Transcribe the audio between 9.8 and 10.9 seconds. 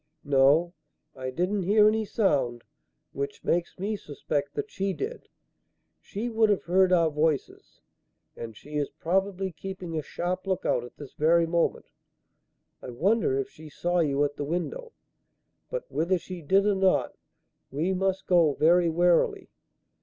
a sharp look out